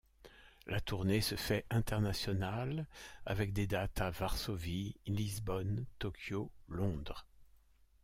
La 0.65 0.81
tournée 0.81 1.21
se 1.21 1.35
fait 1.35 1.63
internationale 1.69 2.87
avec 3.27 3.53
des 3.53 3.67
dates 3.67 4.01
à 4.01 4.09
Varsovie, 4.09 4.95
Lisbonne, 5.05 5.85
Tokyo, 5.99 6.51
Londres. 6.69 7.27